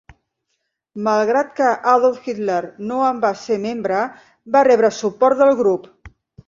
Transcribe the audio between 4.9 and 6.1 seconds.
suport del grup.